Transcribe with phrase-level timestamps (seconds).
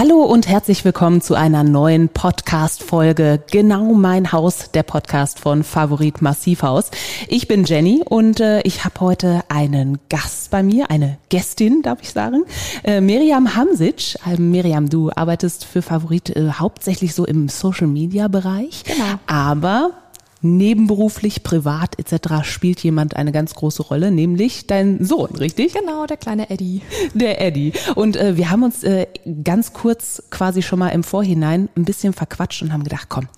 [0.00, 6.22] Hallo und herzlich willkommen zu einer neuen Podcast-Folge Genau mein Haus, der Podcast von Favorit
[6.22, 6.90] Massivhaus.
[7.28, 11.98] Ich bin Jenny und äh, ich habe heute einen Gast bei mir, eine Gästin, darf
[12.00, 12.44] ich sagen,
[12.82, 14.14] äh, Miriam Hamsic.
[14.26, 19.20] Äh, Miriam, du arbeitest für Favorit äh, hauptsächlich so im Social-Media-Bereich, Genau.
[19.26, 19.90] aber
[20.42, 22.44] nebenberuflich, privat etc.
[22.44, 25.74] spielt jemand eine ganz große Rolle, nämlich dein Sohn, richtig?
[25.74, 26.82] Genau, der kleine Eddie.
[27.14, 27.72] Der Eddie.
[27.94, 29.06] Und äh, wir haben uns äh,
[29.44, 33.28] ganz kurz quasi schon mal im Vorhinein ein bisschen verquatscht und haben gedacht, komm,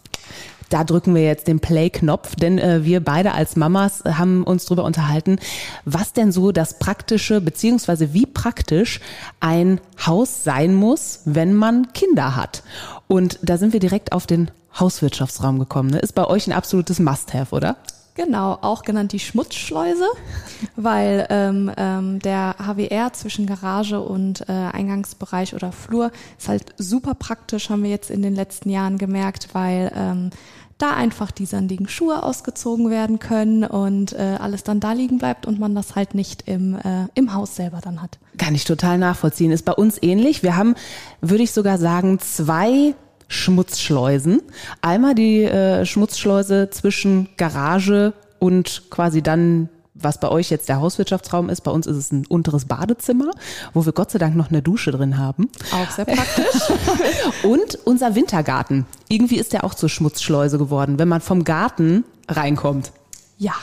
[0.73, 4.65] da drücken wir jetzt den Play-Knopf, denn äh, wir beide als Mamas äh, haben uns
[4.65, 5.37] darüber unterhalten,
[5.85, 9.01] was denn so das Praktische, beziehungsweise wie praktisch
[9.41, 12.63] ein Haus sein muss, wenn man Kinder hat.
[13.07, 15.91] Und da sind wir direkt auf den Hauswirtschaftsraum gekommen.
[15.91, 15.99] Ne?
[15.99, 17.77] Ist bei euch ein absolutes Must-Have, oder?
[18.15, 20.05] Genau, auch genannt die Schmutzschleuse,
[20.77, 27.15] weil ähm, ähm, der HWR zwischen Garage und äh, Eingangsbereich oder Flur ist halt super
[27.15, 30.31] praktisch, haben wir jetzt in den letzten Jahren gemerkt, weil ähm,
[30.77, 35.47] da einfach die sandigen Schuhe ausgezogen werden können und äh, alles dann da liegen bleibt
[35.47, 38.19] und man das halt nicht im, äh, im Haus selber dann hat.
[38.37, 39.53] Kann ich total nachvollziehen.
[39.53, 40.43] Ist bei uns ähnlich.
[40.43, 40.75] Wir haben,
[41.21, 42.95] würde ich sogar sagen, zwei
[43.33, 44.43] Schmutzschleusen.
[44.83, 51.49] Einmal die äh, Schmutzschleuse zwischen Garage und quasi dann was bei euch jetzt der Hauswirtschaftsraum
[51.49, 53.31] ist, bei uns ist es ein unteres Badezimmer,
[53.75, 55.49] wo wir Gott sei Dank noch eine Dusche drin haben.
[55.71, 56.63] Auch sehr praktisch.
[57.43, 58.87] Und unser Wintergarten.
[59.09, 62.91] Irgendwie ist der auch zur Schmutzschleuse geworden, wenn man vom Garten reinkommt.
[63.39, 63.55] Ja,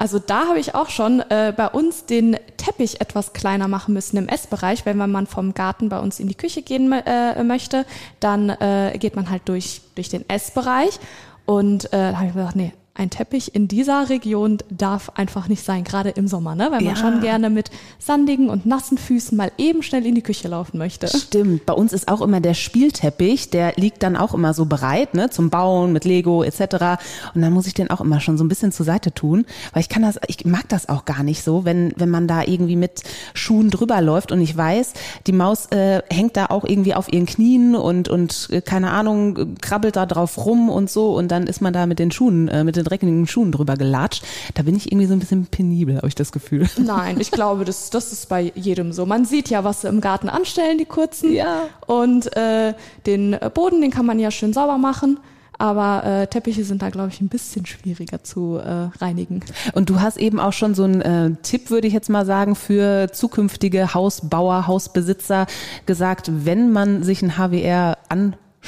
[0.00, 4.16] also da habe ich auch schon äh, bei uns den Teppich etwas kleiner machen müssen
[4.16, 7.84] im Essbereich, wenn man vom Garten bei uns in die Küche gehen äh, möchte,
[8.18, 10.98] dann äh, geht man halt durch, durch den Essbereich.
[11.44, 15.48] Und äh, da habe ich mir gedacht, nee, ein Teppich in dieser Region darf einfach
[15.48, 16.64] nicht sein, gerade im Sommer, ne?
[16.70, 16.96] weil man Ja.
[16.96, 21.06] schon gerne mit sandigen und nassen Füßen mal eben schnell in die Küche laufen möchte.
[21.06, 25.14] Stimmt, bei uns ist auch immer der Spielteppich, der liegt dann auch immer so bereit,
[25.14, 27.00] ne, zum Bauen mit Lego etc.
[27.34, 29.80] Und dann muss ich den auch immer schon so ein bisschen zur Seite tun, weil
[29.82, 32.76] ich kann das, ich mag das auch gar nicht so, wenn wenn man da irgendwie
[32.76, 33.02] mit
[33.34, 34.94] Schuhen drüber läuft und ich weiß,
[35.26, 39.56] die Maus äh, hängt da auch irgendwie auf ihren Knien und und äh, keine Ahnung
[39.60, 42.64] krabbelt da drauf rum und so und dann ist man da mit den Schuhen, äh,
[42.64, 44.24] mit den dreckigen Schuhen drüber gelatscht.
[44.54, 46.68] Da bin ich irgendwie so ein bisschen penibel, habe ich das Gefühl.
[46.78, 49.06] Nein, ich glaube, das, das ist bei jedem so.
[49.06, 51.32] Man sieht ja, was sie im Garten anstellen, die kurzen.
[51.32, 51.62] Ja.
[51.86, 52.74] Und äh,
[53.06, 55.18] den Boden, den kann man ja schön sauber machen.
[55.60, 59.40] Aber äh, Teppiche sind da, glaube ich, ein bisschen schwieriger zu äh, reinigen.
[59.74, 62.54] Und du hast eben auch schon so einen äh, Tipp, würde ich jetzt mal sagen,
[62.54, 65.46] für zukünftige Hausbauer, Hausbesitzer
[65.84, 67.98] gesagt, wenn man sich ein HWR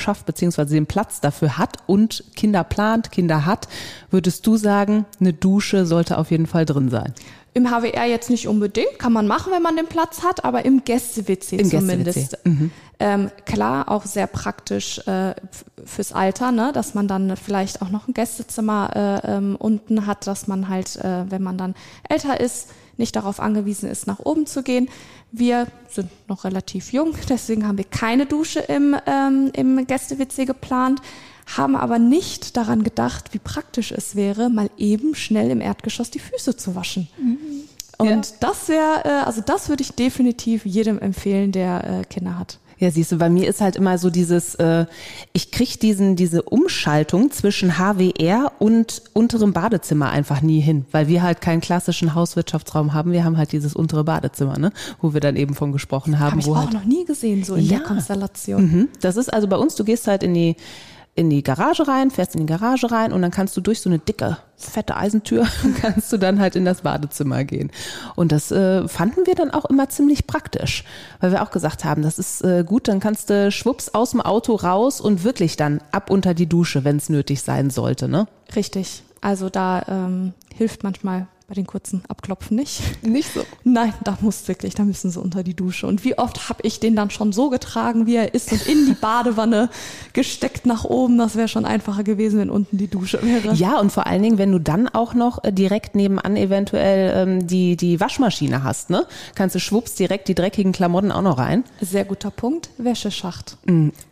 [0.02, 3.68] anschafft, beziehungsweise den Platz dafür hat und Kinder plant, Kinder hat,
[4.10, 7.14] würdest du sagen, eine Dusche sollte auf jeden Fall drin sein.
[7.54, 10.84] Im HWR jetzt nicht unbedingt, kann man machen, wenn man den Platz hat, aber im
[10.84, 12.30] Gäste-WC Im zumindest.
[12.30, 15.34] Gäste-WC, Ähm, klar, auch sehr praktisch äh,
[15.84, 16.70] fürs Alter, ne?
[16.72, 20.96] dass man dann vielleicht auch noch ein Gästezimmer äh, ähm, unten hat, dass man halt,
[20.96, 21.74] äh, wenn man dann
[22.08, 24.88] älter ist, nicht darauf angewiesen ist, nach oben zu gehen.
[25.30, 31.02] Wir sind noch relativ jung, deswegen haben wir keine Dusche im, ähm, im Gäste-WC geplant,
[31.46, 36.18] haben aber nicht daran gedacht, wie praktisch es wäre, mal eben schnell im Erdgeschoss die
[36.20, 37.08] Füße zu waschen.
[37.98, 38.20] Und Ja.
[38.40, 42.58] das wäre, äh, also das würde ich definitiv jedem empfehlen, der äh, Kinder hat.
[42.78, 44.86] Ja, siehst du, bei mir ist halt immer so dieses, äh,
[45.32, 51.22] ich krieg diesen, diese Umschaltung zwischen HWR und unterem Badezimmer einfach nie hin, weil wir
[51.22, 53.12] halt keinen klassischen Hauswirtschaftsraum haben.
[53.12, 56.32] Wir haben halt dieses untere Badezimmer, ne, wo wir dann eben von gesprochen haben.
[56.32, 57.78] Habe ich wo auch halt, noch nie gesehen, so in Ja.
[57.78, 58.62] der Konstellation.
[58.64, 58.88] Mhm.
[59.00, 60.56] Das ist also bei uns, du gehst halt in die
[61.14, 63.90] in die Garage rein, fährst in die Garage rein und dann kannst du durch so
[63.90, 65.46] eine dicke, fette Eisentür,
[65.80, 67.70] kannst du dann halt in das Badezimmer gehen.
[68.16, 70.84] Und das äh, fanden wir dann auch immer ziemlich praktisch,
[71.20, 74.22] weil wir auch gesagt haben, das ist äh, gut, dann kannst du schwupps aus dem
[74.22, 78.26] Auto raus und wirklich dann ab unter die Dusche, wenn es nötig sein sollte, ne?
[78.56, 79.02] Richtig.
[79.20, 82.80] Also da ähm, hilft manchmal Bei den kurzen Abklopfen nicht.
[83.04, 83.42] Nicht so.
[83.62, 85.86] Nein, da muss wirklich, da müssen sie unter die Dusche.
[85.86, 88.86] Und wie oft habe ich den dann schon so getragen, wie er ist und in
[88.86, 89.68] die Badewanne
[90.14, 91.18] gesteckt nach oben.
[91.18, 93.52] Das wäre schon einfacher gewesen, wenn unten die Dusche wäre.
[93.52, 97.46] Ja, und vor allen Dingen, wenn du dann auch noch äh, direkt nebenan eventuell ähm,
[97.46, 99.04] die, die Waschmaschine hast, ne?
[99.34, 101.64] Kannst du schwupps direkt die dreckigen Klamotten auch noch rein.
[101.82, 102.70] Sehr guter Punkt.
[102.78, 103.58] Wäscheschacht.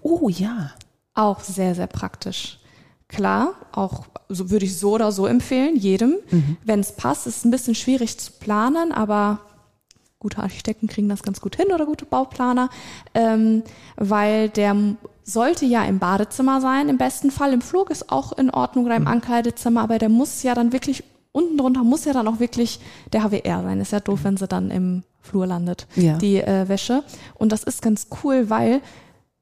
[0.02, 0.72] Oh ja.
[1.14, 2.59] Auch sehr, sehr praktisch.
[3.10, 6.14] Klar, auch so würde ich so oder so empfehlen, jedem.
[6.64, 9.40] Wenn es passt, ist ein bisschen schwierig zu planen, aber
[10.20, 12.70] gute Architekten kriegen das ganz gut hin oder gute Bauplaner,
[13.14, 13.64] ähm,
[13.96, 14.76] weil der
[15.24, 17.52] sollte ja im Badezimmer sein, im besten Fall.
[17.52, 21.02] Im Flug ist auch in Ordnung oder im Ankleidezimmer, aber der muss ja dann wirklich,
[21.32, 22.78] unten drunter muss ja dann auch wirklich
[23.12, 23.80] der HWR sein.
[23.80, 26.16] Ist ja doof, wenn sie dann im Flur landet, Ja.
[26.16, 27.02] die äh, Wäsche.
[27.34, 28.82] Und das ist ganz cool, weil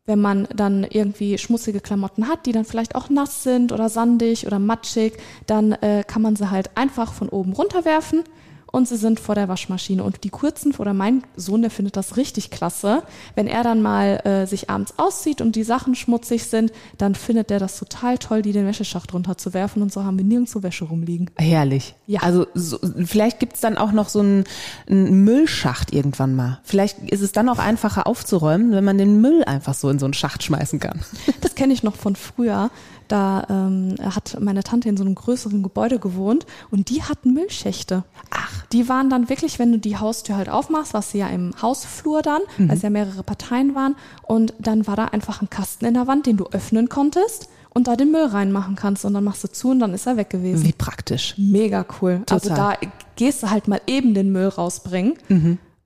[0.09, 4.47] wenn man dann irgendwie schmutzige Klamotten hat, die dann vielleicht auch nass sind oder sandig
[4.47, 8.25] oder matschig, dann äh, kann man sie halt einfach von oben runterwerfen
[8.70, 10.03] und sie sind vor der Waschmaschine.
[10.03, 13.03] Und die kurzen, oder mein Sohn, der findet das richtig klasse.
[13.35, 17.50] Wenn er dann mal äh, sich abends auszieht und die Sachen schmutzig sind, dann findet
[17.50, 21.31] er das total toll, die den Wäscheschacht runterzuwerfen und so haben wir nirgendwo Wäsche rumliegen.
[21.37, 21.94] Herrlich.
[22.06, 22.20] Ja.
[22.23, 24.44] Also so, vielleicht gibt's dann auch noch so einen,
[24.88, 26.61] einen Müllschacht irgendwann mal.
[26.64, 30.06] Vielleicht ist es dann auch einfacher aufzuräumen, wenn man den Müll einfach so in so
[30.06, 31.00] einen Schacht schmeißen kann.
[31.41, 32.71] Das kenne ich noch von früher.
[33.09, 38.05] Da ähm, hat meine Tante in so einem größeren Gebäude gewohnt und die hatten Müllschächte.
[38.31, 38.67] Ach.
[38.67, 42.23] Die waren dann wirklich, wenn du die Haustür halt aufmachst, was sie ja im Hausflur
[42.23, 45.95] dann, weil es ja mehrere Parteien waren, und dann war da einfach ein Kasten in
[45.95, 49.43] der Wand, den du öffnen konntest und da den Müll reinmachen kannst und dann machst
[49.45, 50.65] du zu und dann ist er weg gewesen.
[50.65, 51.35] Wie praktisch.
[51.39, 52.23] Mega cool.
[52.31, 52.93] Also da Total.
[53.17, 55.15] gehst du halt mal eben den Müll rausbringen.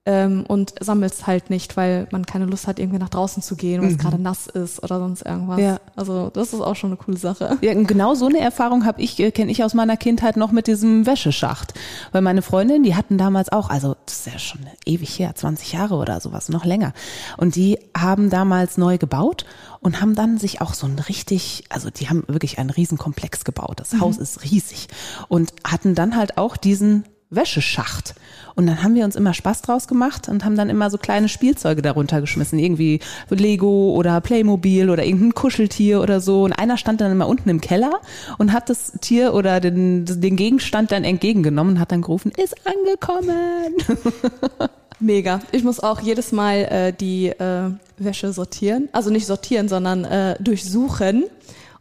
[0.05, 3.81] Ähm, und sammelst halt nicht, weil man keine Lust hat, irgendwie nach draußen zu gehen,
[3.81, 5.61] weil es gerade nass ist oder sonst irgendwas.
[5.61, 5.79] Ja.
[5.95, 7.57] Also das ist auch schon eine coole Sache.
[7.61, 10.67] Ja, genau so eine Erfahrung habe ich, äh, kenne ich aus meiner Kindheit noch mit
[10.67, 11.73] diesem Wäscheschacht.
[12.11, 15.71] Weil meine Freundin, die hatten damals auch, also das ist ja schon ewig her, 20
[15.71, 16.91] Jahre oder sowas, noch länger.
[17.37, 19.45] Und die haben damals neu gebaut
[19.79, 23.79] und haben dann sich auch so ein richtig, also die haben wirklich einen Riesenkomplex gebaut.
[23.79, 24.87] Das Haus ist riesig.
[25.29, 27.05] Und hatten dann halt auch diesen
[27.35, 28.15] Wäscheschacht.
[28.55, 31.27] Und dann haben wir uns immer Spaß draus gemacht und haben dann immer so kleine
[31.27, 32.59] Spielzeuge darunter geschmissen.
[32.59, 32.99] Irgendwie
[33.29, 36.43] Lego oder Playmobil oder irgendein Kuscheltier oder so.
[36.43, 37.99] Und einer stand dann immer unten im Keller
[38.37, 42.55] und hat das Tier oder den, den Gegenstand dann entgegengenommen und hat dann gerufen, ist
[42.65, 43.73] angekommen.
[44.99, 45.41] Mega.
[45.51, 48.87] Ich muss auch jedes Mal äh, die äh, Wäsche sortieren.
[48.91, 51.25] Also nicht sortieren, sondern äh, durchsuchen,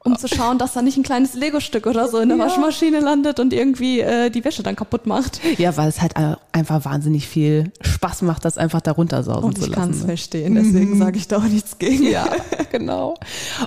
[0.04, 2.44] um zu schauen, dass da nicht ein kleines Lego-Stück oder so in der Ja.
[2.46, 5.40] Waschmaschine landet und irgendwie äh, die Wäsche dann kaputt macht.
[5.58, 6.14] Ja, weil es halt
[6.52, 10.00] einfach wahnsinnig viel Spaß macht, das einfach darunter sausen Und zu ich kann es lassen.
[10.00, 10.06] ne?
[10.06, 12.04] verstehen, deswegen sage ich da auch nichts gegen.
[12.04, 12.26] Ja,
[12.72, 13.14] genau.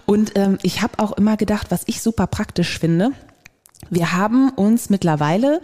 [0.05, 3.11] Und ähm, ich habe auch immer gedacht, was ich super praktisch finde,
[3.89, 5.61] wir haben uns mittlerweile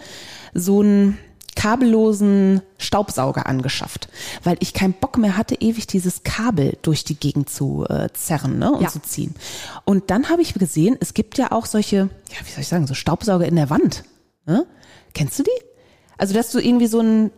[0.53, 1.17] so einen
[1.61, 4.09] kabellosen Staubsauger angeschafft,
[4.43, 8.59] weil ich keinen Bock mehr hatte, ewig dieses Kabel durch die Gegend zu äh, zerren
[8.59, 8.89] ne, und Ja.
[8.89, 9.35] zu ziehen.
[9.85, 12.87] Und dann habe ich gesehen, es gibt ja auch solche, ja, wie soll ich sagen,
[12.87, 14.03] so Staubsauger in der Wand.
[14.45, 14.65] Ne?
[15.13, 15.49] Kennst du die?
[16.17, 17.31] Also, dass du irgendwie so ein,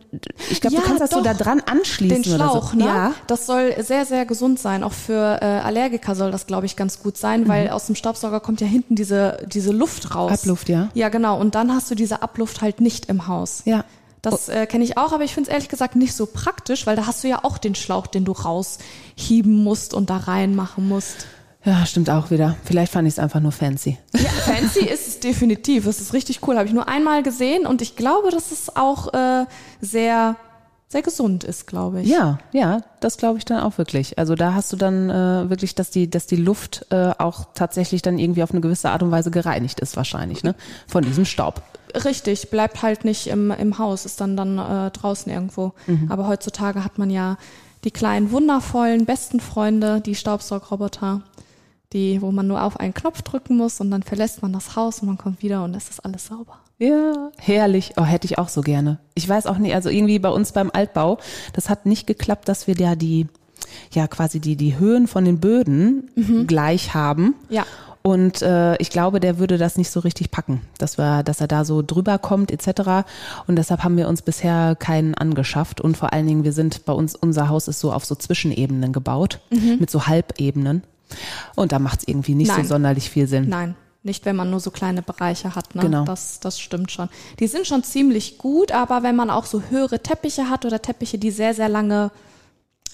[0.50, 1.24] ich glaube, Ja, du kannst das so doch.
[1.24, 2.76] da dran anschließen Den Schlauch, oder so.
[2.76, 2.84] ne?
[2.84, 3.14] Ja.
[3.26, 4.84] Das soll sehr, sehr gesund sein.
[4.84, 8.40] Auch für äh, Allergiker soll das, glaube ich, ganz gut sein, weil aus dem Staubsauger
[8.40, 10.32] kommt ja hinten diese, diese Luft raus.
[10.32, 10.90] Abluft, ja.
[10.92, 11.40] Ja, genau.
[11.40, 13.62] Und dann hast du diese Abluft halt nicht im Haus.
[13.64, 13.84] Ja.
[14.24, 16.96] Das äh, kenne ich auch, aber ich finde es ehrlich gesagt nicht so praktisch, weil
[16.96, 21.26] da hast du ja auch den Schlauch, den du raushieben musst und da reinmachen musst.
[21.64, 22.56] Ja, stimmt auch wieder.
[22.64, 23.96] Vielleicht fand ich es einfach nur fancy.
[24.14, 25.86] Ja, fancy ist es definitiv.
[25.86, 26.56] Es ist richtig cool.
[26.56, 29.46] Habe ich nur einmal gesehen und ich glaube, dass es auch äh,
[29.80, 30.36] sehr,
[30.94, 32.08] sehr gesund ist, glaube ich.
[32.08, 34.16] Ja, ja, das glaube ich dann auch wirklich.
[34.16, 38.00] Also da hast du dann äh, wirklich, dass die, dass die Luft äh, auch tatsächlich
[38.00, 40.54] dann irgendwie auf eine gewisse Art und Weise gereinigt ist wahrscheinlich, ne?
[40.86, 41.62] Von diesem Staub.
[42.04, 45.72] Richtig, bleibt halt nicht im, im Haus, ist dann dann äh, draußen irgendwo.
[46.08, 47.38] Aber heutzutage hat man ja
[47.82, 51.22] die kleinen, wundervollen, besten Freunde, die Staubsaugroboter,
[51.92, 55.00] die, wo man nur auf einen Knopf drücken muss und dann verlässt man das Haus
[55.00, 56.60] und man kommt wieder und es ist alles sauber.
[56.78, 57.92] Ja, herrlich.
[57.96, 58.98] Oh, hätte ich auch so gerne.
[59.14, 61.18] Ich weiß auch nicht, also irgendwie bei uns beim Altbau,
[61.52, 63.28] das hat nicht geklappt, dass wir da die,
[63.92, 66.10] ja quasi die, die Höhen von den Böden
[66.46, 67.34] gleich haben.
[67.48, 67.64] Ja.
[68.06, 71.48] Und äh, ich glaube, der würde das nicht so richtig packen, dass, wir, dass er
[71.48, 73.06] da so drüber kommt etc.
[73.46, 75.80] Und deshalb haben wir uns bisher keinen angeschafft.
[75.80, 78.92] Und vor allen Dingen, wir sind bei uns, unser Haus ist so auf so Zwischenebenen
[78.92, 79.40] gebaut,
[79.78, 80.82] mit so Halbebenen.
[81.54, 82.62] Und da macht es irgendwie nicht Nein.
[82.62, 83.48] so sonderlich viel Sinn.
[83.48, 85.74] Nein, nicht wenn man nur so kleine Bereiche hat.
[85.74, 85.82] Ne?
[85.82, 86.04] Genau.
[86.04, 87.08] Das, das stimmt schon.
[87.40, 91.18] Die sind schon ziemlich gut, aber wenn man auch so höhere Teppiche hat oder Teppiche,
[91.18, 92.10] die sehr, sehr lange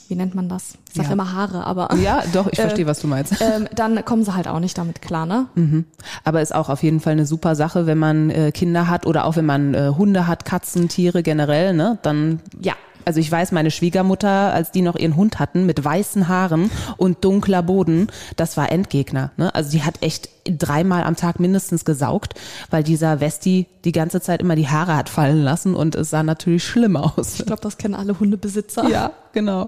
[0.09, 0.73] wie nennt man das?
[0.89, 1.13] Ich sag Ja.
[1.13, 3.35] immer Haare, aber Ja, doch, ich verstehe, Äh, was du meinst.
[3.41, 5.47] ähm, dann kommen sie halt auch nicht damit klar, ne?
[5.55, 5.85] Mhm.
[6.25, 9.25] Aber ist auch auf jeden Fall eine super Sache, wenn man äh, Kinder hat oder
[9.25, 11.99] auch wenn man äh, Hunde hat, Katzen, Tiere generell, ne?
[12.03, 12.75] Dann Ja.
[13.11, 17.25] Also ich weiß, meine Schwiegermutter, als die noch ihren Hund hatten mit weißen Haaren und
[17.25, 19.33] dunkler Boden, das war Endgegner.
[19.37, 19.53] Ne?
[19.53, 22.35] Also die hat echt dreimal am Tag mindestens gesaugt,
[22.71, 26.23] weil dieser Westi die ganze Zeit immer die Haare hat fallen lassen und es sah
[26.23, 27.41] natürlich schlimm aus.
[27.41, 28.89] Ich glaube, das kennen alle Hundebesitzer.
[28.89, 29.67] Ja, genau.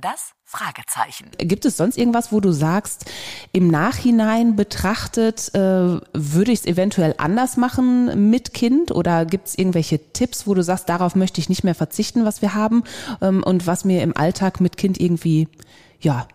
[0.00, 1.30] Das Fragezeichen.
[1.38, 3.06] Gibt es sonst irgendwas, wo du sagst,
[3.52, 8.92] im Nachhinein betrachtet, äh, würde ich es eventuell anders machen mit Kind?
[8.92, 12.42] Oder gibt es irgendwelche Tipps, wo du sagst, darauf möchte ich nicht mehr verzichten, was
[12.42, 12.84] wir haben
[13.20, 15.48] ähm, und was mir im Alltag mit Kind irgendwie,
[16.00, 16.28] ja,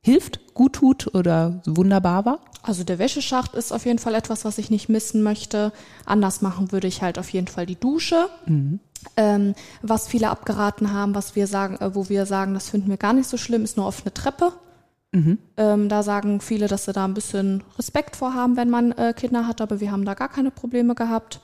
[0.00, 2.38] hilft, gut tut oder wunderbar war?
[2.66, 5.72] Also der Wäscheschacht ist auf jeden Fall etwas, was ich nicht missen möchte.
[6.04, 8.28] Anders machen würde ich halt auf jeden Fall die Dusche.
[9.16, 12.96] Ähm, was viele abgeraten haben, was wir sagen, äh, wo wir sagen, das finden wir
[12.96, 14.52] gar nicht so schlimm, ist nur offene Treppe.
[15.56, 19.14] Ähm, da sagen viele, dass sie da ein bisschen Respekt vor haben, wenn man äh,
[19.16, 21.40] Kinder hat, aber wir haben da gar keine Probleme gehabt.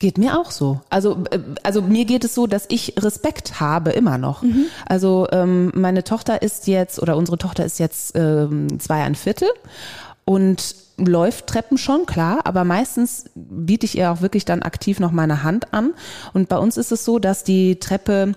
[0.00, 0.80] Geht mir auch so.
[0.90, 4.42] Also, äh, also mir geht es so, dass ich Respekt habe immer noch.
[4.86, 9.48] Also ähm, meine Tochter ist jetzt oder unsere Tochter ist jetzt ähm, zwei ein Viertel
[10.24, 15.12] und läuft Treppen schon, klar, aber meistens biete ich ihr auch wirklich dann aktiv noch
[15.12, 15.94] meine Hand an.
[16.32, 18.34] Und bei uns ist es so, dass die Treppe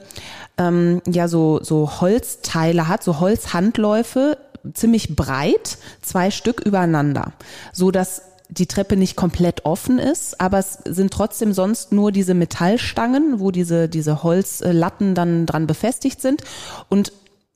[0.57, 4.37] ähm, ja so, so Holzteile hat, so Holzhandläufe,
[4.73, 7.33] ziemlich breit, zwei Stück übereinander,
[7.73, 12.33] so dass die Treppe nicht komplett offen ist, aber es sind trotzdem sonst nur diese
[12.33, 16.43] Metallstangen, wo diese, diese Holzlatten dann dran befestigt sind.
[16.87, 17.11] Und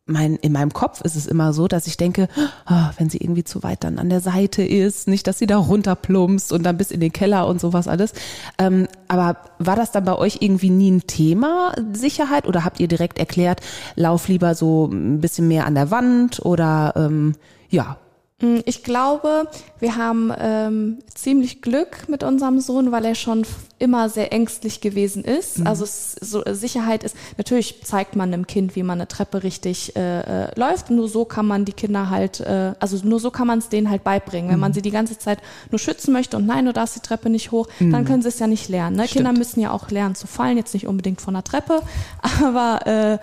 [0.08, 2.28] mein, in meinem Kopf ist es immer so, dass ich denke,
[2.66, 5.58] ah, wenn sie irgendwie zu weit dann an der Seite ist, nicht, dass sie da
[5.58, 8.14] runterplumpst und dann bis in den Keller und sowas alles.
[8.58, 12.48] Ähm, aber war das dann bei euch irgendwie nie ein Thema, Sicherheit?
[12.48, 13.62] Oder habt ihr direkt erklärt,
[13.96, 17.36] lauf lieber so ein bisschen mehr an der Wand oder ähm,
[17.70, 17.98] ja,
[18.66, 19.48] Ich glaube,
[19.80, 23.48] wir haben ähm, ziemlich Glück mit unserem Sohn, weil er schon
[23.80, 25.66] immer sehr ängstlich gewesen ist.
[25.66, 29.42] Also es, so, äh, Sicherheit ist, natürlich zeigt man einem Kind, wie man eine Treppe
[29.42, 30.92] richtig äh, äh, läuft.
[30.92, 33.90] Nur so kann man die Kinder halt, äh, also nur so kann man es denen
[33.90, 34.52] halt beibringen.
[34.52, 35.40] Wenn man sie die ganze Zeit
[35.72, 38.38] nur schützen möchte und nein, du darfst die Treppe nicht hoch, dann können sie es
[38.38, 38.98] ja nicht lernen.
[38.98, 39.08] Ne?
[39.08, 41.82] Kinder müssen ja auch lernen zu fallen, jetzt nicht unbedingt von der Treppe,
[42.44, 43.18] aber äh,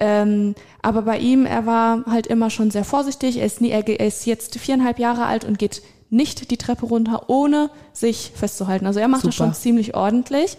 [0.00, 3.38] ähm, aber bei ihm, er war halt immer schon sehr vorsichtig.
[3.38, 6.86] Er ist, nie, er, er ist jetzt viereinhalb Jahre alt und geht nicht die Treppe
[6.86, 8.86] runter, ohne sich festzuhalten.
[8.86, 9.48] Also er macht das Super.
[9.48, 10.56] schon ziemlich ordentlich.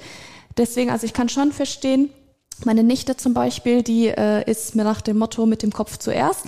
[0.58, 2.10] Deswegen, also ich kann schon verstehen,
[2.64, 6.48] meine Nichte zum Beispiel, die äh, ist mir nach dem Motto mit dem Kopf zuerst.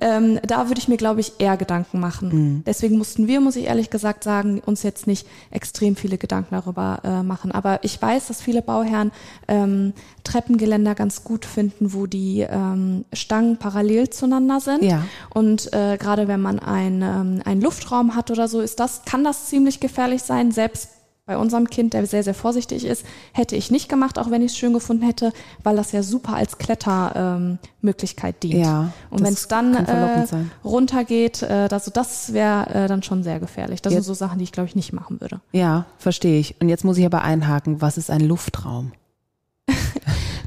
[0.00, 2.62] Ähm, da würde ich mir, glaube ich, eher Gedanken machen.
[2.66, 7.00] Deswegen mussten wir, muss ich ehrlich gesagt sagen, uns jetzt nicht extrem viele Gedanken darüber
[7.04, 7.52] äh, machen.
[7.52, 9.12] Aber ich weiß, dass viele Bauherren
[9.48, 9.92] ähm,
[10.24, 14.82] Treppengeländer ganz gut finden, wo die ähm, Stangen parallel zueinander sind.
[14.82, 15.04] Ja.
[15.34, 19.24] Und äh, gerade wenn man ein, ähm, einen Luftraum hat oder so, ist das, kann
[19.24, 20.52] das ziemlich gefährlich sein.
[20.52, 20.88] Selbst
[21.24, 24.52] bei unserem Kind, der sehr, sehr vorsichtig ist, hätte ich nicht gemacht, auch wenn ich
[24.52, 28.66] es schön gefunden hätte, weil das ja super als Klettermöglichkeit ähm, dient.
[28.66, 30.26] Ja, Und wenn es dann äh,
[30.64, 33.80] runtergeht, äh, also das wäre äh, dann schon sehr gefährlich.
[33.82, 35.40] Das Jetzt- sind so Sachen, die ich, glaube ich, nicht machen würde.
[35.52, 36.60] Ja, verstehe ich.
[36.60, 38.90] Und jetzt muss ich aber einhaken, was ist ein Luftraum?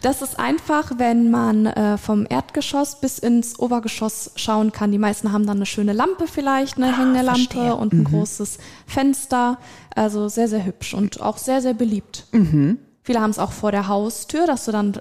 [0.06, 4.92] Das ist einfach, wenn man äh, vom Erdgeschoss bis ins Obergeschoss schauen kann.
[4.92, 7.74] Die meisten haben dann eine schöne Lampe vielleicht, eine hängende Lampe Ah, verstehe.
[7.74, 7.80] Mhm.
[7.80, 9.58] und ein großes Fenster.
[9.96, 12.28] Also sehr, sehr hübsch und auch sehr, sehr beliebt.
[12.34, 12.78] Mhm.
[13.02, 14.94] Viele haben es auch vor der Haustür, dass du dann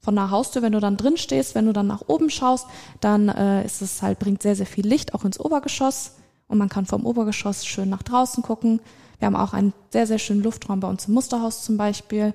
[0.00, 2.66] von der Haustür, wenn du dann drin stehst, wenn du dann nach oben schaust,
[3.02, 6.12] dann äh, ist es halt, bringt sehr, sehr viel Licht auch ins Obergeschoss
[6.48, 8.80] und man kann vom Obergeschoss schön nach draußen gucken.
[9.18, 12.32] Wir haben auch einen sehr, sehr schönen Luftraum bei uns im Musterhaus zum Beispiel.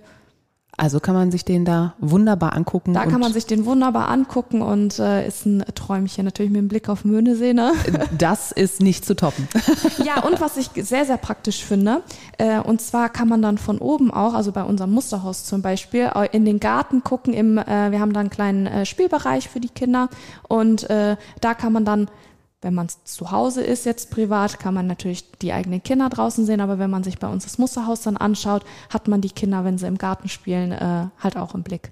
[0.77, 2.93] Also kann man sich den da wunderbar angucken.
[2.93, 6.25] Da kann man sich den wunderbar angucken und äh, ist ein Träumchen.
[6.25, 7.71] Natürlich mit dem Blick auf Möhnesee, ne?
[8.17, 9.47] Das ist nicht zu toppen.
[10.03, 12.01] Ja, und was ich sehr, sehr praktisch finde,
[12.37, 16.11] äh, und zwar kann man dann von oben auch, also bei unserem Musterhaus zum Beispiel,
[16.13, 17.33] äh, in den Garten gucken.
[17.33, 20.09] Im, äh, wir haben da einen kleinen äh, Spielbereich für die Kinder
[20.47, 22.09] und äh, da kann man dann
[22.65, 26.59] wenn man zu Hause ist, jetzt privat, kann man natürlich die eigenen Kinder draußen sehen,
[26.59, 29.77] aber wenn man sich bei uns das Musterhaus dann anschaut, hat man die Kinder, wenn
[29.77, 31.91] sie im Garten spielen, äh, halt auch im Blick.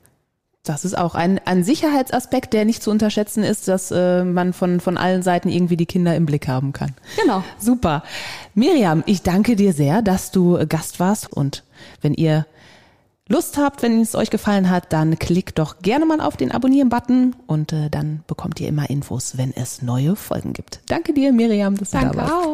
[0.64, 4.80] Das ist auch ein, ein Sicherheitsaspekt, der nicht zu unterschätzen ist, dass äh, man von,
[4.80, 6.94] von allen Seiten irgendwie die Kinder im Blick haben kann.
[7.22, 7.44] Genau.
[7.60, 8.02] Super.
[8.56, 11.64] Miriam, ich danke dir sehr, dass du Gast warst und
[12.02, 12.48] wenn ihr
[13.30, 17.34] Lust habt, wenn es euch gefallen hat, dann klickt doch gerne mal auf den Abonnieren-Button
[17.48, 20.82] und äh, dann bekommt ihr immer Infos, wenn es neue Folgen gibt.
[20.88, 22.34] Danke dir, Miriam, dass du Danke da warst.
[22.34, 22.54] auch.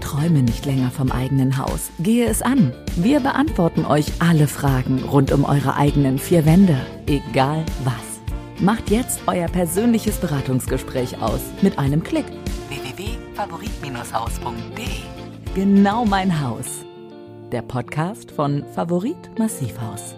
[0.00, 1.88] Träume nicht länger vom eigenen Haus.
[2.00, 2.74] Gehe es an.
[2.96, 6.76] Wir beantworten euch alle Fragen rund um eure eigenen vier Wände.
[7.06, 7.94] Egal was.
[8.62, 12.26] Macht jetzt euer persönliches Beratungsgespräch aus mit einem Klick.
[12.68, 16.66] www.favorit-haus.de Genau mein Haus.
[17.52, 20.16] Der Podcast von Favorit Massivhaus.